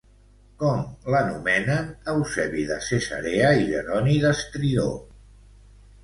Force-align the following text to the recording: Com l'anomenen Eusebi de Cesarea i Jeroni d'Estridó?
Com 0.61 0.79
l'anomenen 1.15 1.91
Eusebi 2.13 2.63
de 2.69 2.77
Cesarea 2.85 3.51
i 3.59 3.67
Jeroni 3.67 4.15
d'Estridó? 4.25 4.87